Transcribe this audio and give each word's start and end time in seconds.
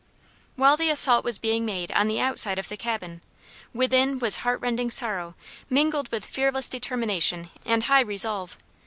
While 0.55 0.77
the 0.77 0.89
assault 0.89 1.23
was 1.23 1.37
being 1.37 1.63
made 1.63 1.91
on 1.91 2.07
the 2.07 2.19
outside 2.19 2.57
of 2.57 2.69
the 2.69 2.75
cabin, 2.75 3.21
within 3.71 4.17
was 4.17 4.37
heart 4.37 4.59
rending 4.59 4.89
sorrow 4.89 5.35
mingled 5.69 6.11
with 6.11 6.25
fearless 6.25 6.67
determination 6.69 7.51
and 7.67 7.83
high 7.83 7.99
resolve. 8.01 8.57